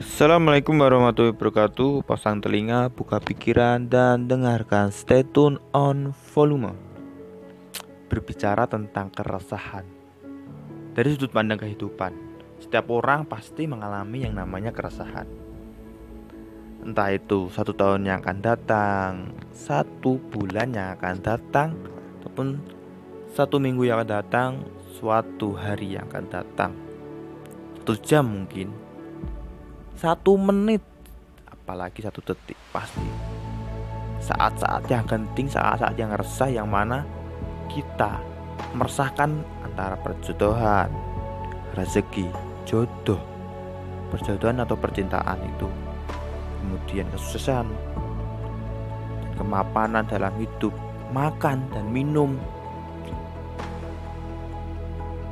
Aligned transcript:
Assalamualaikum 0.00 0.80
warahmatullahi 0.80 1.36
wabarakatuh. 1.36 2.08
Pasang 2.08 2.40
telinga, 2.40 2.88
buka 2.88 3.20
pikiran, 3.20 3.84
dan 3.84 4.24
dengarkan 4.32 4.88
Stay 4.88 5.20
tune 5.20 5.60
on 5.76 6.16
volume. 6.32 6.72
Berbicara 8.08 8.64
tentang 8.64 9.12
keresahan. 9.12 9.84
Dari 10.96 11.04
sudut 11.12 11.28
pandang 11.36 11.60
kehidupan 11.60 12.16
Setiap 12.64 12.88
orang 12.88 13.28
pasti 13.28 13.68
mengalami 13.68 14.24
yang 14.24 14.40
namanya 14.40 14.72
keresahan. 14.72 15.28
Entah 16.80 17.12
itu 17.12 17.52
satu 17.52 17.76
tahun 17.76 18.08
yang 18.08 18.24
akan 18.24 18.40
datang 18.40 19.36
Satu 19.52 20.16
bulan 20.32 20.72
yang 20.72 20.96
akan 20.96 21.20
datang 21.20 21.76
Ataupun 22.24 22.56
satu 23.36 23.60
minggu 23.60 23.84
yang 23.84 24.00
akan 24.00 24.08
datang 24.16 24.50
Suatu 24.96 25.52
hari 25.60 25.92
yang 25.92 26.08
akan 26.08 26.24
datang. 26.32 26.72
Satu 27.76 28.00
jam 28.00 28.24
mungkin 28.24 28.88
satu 30.00 30.40
menit. 30.40 30.80
Apalagi 31.44 32.00
satu 32.00 32.24
detik 32.24 32.56
pasti. 32.72 33.04
Saat-saat 34.24 34.88
yang 34.88 35.04
genting 35.04 35.52
saat-saat 35.52 35.92
yang 36.00 36.16
resah 36.16 36.48
yang 36.48 36.68
mana 36.68 37.04
kita 37.68 38.20
meresahkan 38.72 39.44
antara 39.64 39.96
perjodohan 40.00 40.88
rezeki 41.76 42.28
jodoh 42.68 43.20
perjodohan 44.10 44.60
atau 44.60 44.74
percintaan 44.74 45.38
itu. 45.46 45.68
Kemudian 46.60 47.08
kesuksesan 47.14 47.70
kemapanan 49.38 50.04
dalam 50.04 50.34
hidup 50.36 50.74
makan 51.14 51.64
dan 51.72 51.88
minum. 51.88 52.36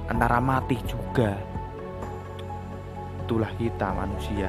Antara 0.09 0.41
mati 0.41 0.80
juga 0.89 1.37
itulah 3.28 3.52
kita 3.60 3.92
manusia 3.92 4.48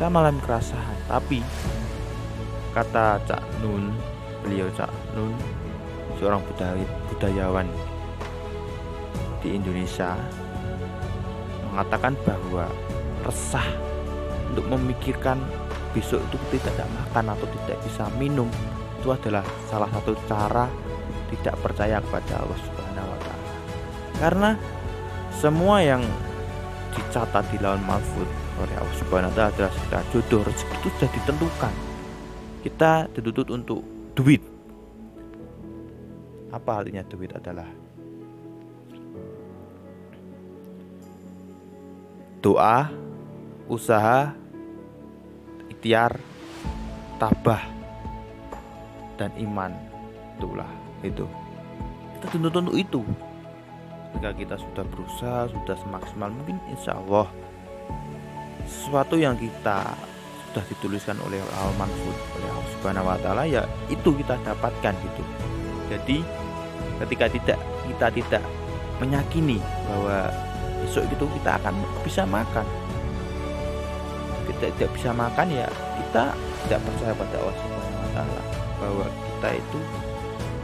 kita 0.00 0.08
malam 0.08 0.40
kerasahan 0.40 0.96
tapi 1.04 1.44
kata 2.72 3.20
Cak 3.28 3.44
Nun 3.60 3.92
beliau 4.40 4.64
Cak 4.72 4.88
Nun 5.12 5.36
seorang 6.16 6.40
budayawan 7.12 7.68
di 9.44 9.60
Indonesia 9.60 10.16
mengatakan 11.68 12.16
bahwa 12.24 12.64
resah 13.28 13.68
untuk 14.48 14.64
memikirkan 14.72 15.36
besok 15.92 16.24
itu 16.32 16.56
tidak 16.56 16.80
ada 16.80 16.88
makan 16.96 17.36
atau 17.36 17.46
tidak 17.60 17.76
bisa 17.84 18.08
minum 18.16 18.48
itu 18.96 19.12
adalah 19.12 19.44
salah 19.68 19.92
satu 19.92 20.16
cara 20.24 20.64
tidak 21.28 21.60
percaya 21.60 22.00
kepada 22.00 22.40
Allah 22.40 22.58
Subhanahu 22.64 23.08
wa 23.12 23.18
taala. 23.20 23.48
Karena 24.16 24.50
semua 25.36 25.76
yang 25.84 26.02
dicatat 26.94 27.44
di 27.52 27.58
lawan 27.60 27.82
mahfud 27.84 28.28
oleh 28.58 28.74
Allah 28.76 28.96
Subhanahu 28.98 29.32
taala 29.34 29.50
adalah 29.54 29.72
sekitar 29.72 30.02
jodoh 30.10 30.42
rezeki 30.44 30.74
itu 30.78 30.88
sudah 30.96 31.10
ditentukan. 31.14 31.74
Kita 32.58 32.90
dituntut 33.14 33.48
untuk 33.54 33.80
duit. 34.18 34.42
Apa 36.48 36.80
artinya 36.82 37.04
duit 37.06 37.30
adalah 37.36 37.68
doa, 42.40 42.88
usaha, 43.68 44.32
ikhtiar, 45.68 46.16
tabah, 47.20 47.62
dan 49.20 49.30
iman. 49.38 49.74
Itulah 50.38 50.70
itu. 51.04 51.26
Kita 52.18 52.26
tuntut 52.34 52.54
untuk 52.58 52.78
itu 52.78 53.02
ketika 54.08 54.30
kita 54.32 54.56
sudah 54.56 54.84
berusaha 54.88 55.40
sudah 55.52 55.76
semaksimal 55.76 56.32
mungkin 56.32 56.56
insya 56.72 56.96
Allah 56.96 57.28
sesuatu 58.64 59.20
yang 59.20 59.36
kita 59.36 59.96
sudah 60.48 60.64
dituliskan 60.68 61.16
oleh 61.24 61.40
al 61.60 61.72
manfud 61.76 62.16
oleh 62.40 62.48
Allah 62.48 62.70
Subhanahu 62.76 63.08
Wa 63.08 63.18
Taala 63.20 63.42
ya 63.44 63.62
itu 63.92 64.08
kita 64.16 64.40
dapatkan 64.44 64.92
gitu. 64.96 65.22
Jadi 65.92 66.24
ketika 67.04 67.26
tidak 67.28 67.58
kita 67.88 68.06
tidak 68.12 68.42
meyakini 69.00 69.60
bahwa 69.88 70.32
besok 70.84 71.04
itu 71.08 71.24
kita 71.40 71.60
akan 71.60 71.74
bisa 72.00 72.24
makan. 72.24 72.64
Kita 74.48 74.72
tidak 74.72 74.90
bisa 74.96 75.12
makan 75.12 75.46
ya 75.52 75.68
kita 76.00 76.32
tidak 76.64 76.80
percaya 76.80 77.12
pada 77.12 77.36
Allah 77.44 77.56
Subhanahu 77.60 78.00
Wa 78.00 78.10
Taala 78.16 78.42
bahwa 78.80 79.06
kita 79.06 79.48
itu 79.60 79.78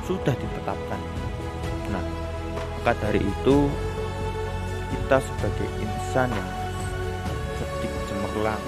sudah 0.04 0.34
ditetapkan 0.36 1.00
maka 2.84 3.08
dari 3.08 3.24
itu 3.24 3.56
kita 4.92 5.16
sebagai 5.16 5.68
insan 5.80 6.28
yang 6.28 6.50
sedikit 7.56 7.92
cemerlang 8.12 8.60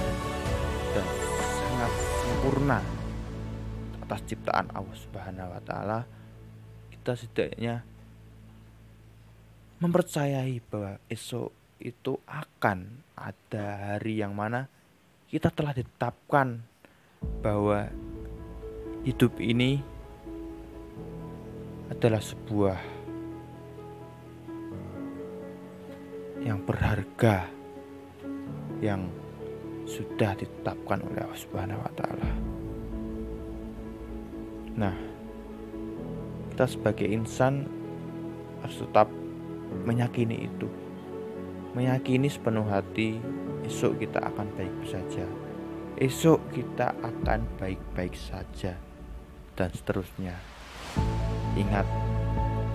dan 0.97 1.06
sangat 1.37 1.93
sempurna 2.25 2.81
atas 4.00 4.21
ciptaan 4.25 4.72
Allah 4.72 4.97
Subhanahu 4.97 5.53
wa 5.53 5.60
taala 5.60 6.00
kita 6.88 7.12
setidaknya 7.12 7.84
mempercayai 9.84 10.65
bahwa 10.65 10.97
esok 11.12 11.53
itu 11.84 12.16
akan 12.25 13.05
ada 13.21 13.65
hari 14.00 14.25
yang 14.25 14.32
mana 14.32 14.72
kita 15.28 15.53
telah 15.53 15.76
ditetapkan 15.76 16.65
bahwa 17.44 17.93
hidup 19.05 19.37
ini 19.44 19.84
adalah 21.93 22.25
sebuah 22.25 22.97
yang 26.47 26.62
berharga 26.62 27.51
yang 28.79 29.11
sudah 29.83 30.39
ditetapkan 30.39 31.03
oleh 31.03 31.27
Allah 31.27 31.43
Subhanahu 31.43 31.83
wa 31.83 31.93
taala. 31.99 32.31
Nah, 34.79 34.95
kita 36.55 36.71
sebagai 36.71 37.11
insan 37.11 37.67
harus 38.62 38.79
tetap 38.79 39.11
meyakini 39.83 40.47
itu. 40.47 40.71
Meyakini 41.75 42.31
sepenuh 42.31 42.65
hati 42.71 43.19
esok 43.67 43.99
kita 43.99 44.23
akan 44.23 44.47
baik 44.55 44.77
saja. 44.87 45.27
Esok 45.99 46.39
kita 46.55 46.95
akan 47.03 47.43
baik-baik 47.59 48.15
saja 48.15 48.79
dan 49.59 49.69
seterusnya. 49.75 50.37
Ingat 51.56 51.89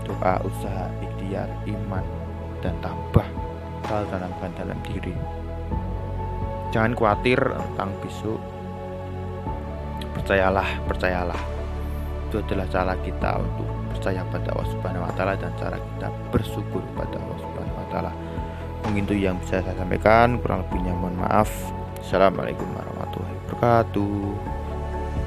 doa, 0.04 0.42
usaha, 0.42 0.90
ikhtiar, 1.06 1.48
iman 1.70 2.06
dan 2.66 2.74
tambah 2.82 3.51
bakal 3.92 4.08
tanamkan 4.08 4.52
dalam 4.56 4.80
diri. 4.88 5.12
Jangan 6.72 6.96
khawatir 6.96 7.36
tentang 7.44 7.92
besok. 8.00 8.40
Percayalah, 10.16 10.80
percayalah. 10.88 11.42
Itu 12.32 12.40
adalah 12.40 12.72
cara 12.72 12.96
kita 13.04 13.44
untuk 13.44 13.68
percaya 13.92 14.24
pada 14.32 14.48
Allah 14.56 14.70
Subhanahu 14.72 15.04
wa 15.04 15.12
taala 15.12 15.36
dan 15.36 15.52
cara 15.60 15.76
kita 15.76 16.08
bersyukur 16.32 16.80
pada 16.96 17.20
Allah 17.20 17.40
Subhanahu 17.44 17.76
wa 17.84 17.88
taala. 17.92 18.12
Mungkin 18.88 19.04
itu 19.12 19.28
yang 19.28 19.36
bisa 19.44 19.60
saya 19.60 19.76
sampaikan, 19.76 20.40
kurang 20.40 20.64
lebihnya 20.64 20.96
mohon 20.96 21.20
maaf. 21.20 21.52
Assalamualaikum 22.00 22.72
warahmatullahi 22.72 23.36
wabarakatuh. 23.44 24.61